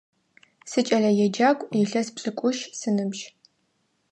[0.69, 3.23] Сыкӏэлэеджакӏу, илъэс пшӏыкӏущ сыныбжь.